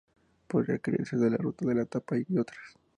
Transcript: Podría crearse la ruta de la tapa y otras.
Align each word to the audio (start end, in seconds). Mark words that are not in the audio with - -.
Podría 0.47 0.79
crearse 0.79 1.15
la 1.15 1.37
ruta 1.37 1.63
de 1.63 1.75
la 1.75 1.85
tapa 1.85 2.17
y 2.17 2.35
otras. 2.39 2.75